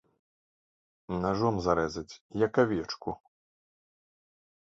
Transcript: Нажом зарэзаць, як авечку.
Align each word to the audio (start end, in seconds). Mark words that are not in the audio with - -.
Нажом 1.25 1.55
зарэзаць, 1.65 2.19
як 2.45 2.53
авечку. 2.65 3.09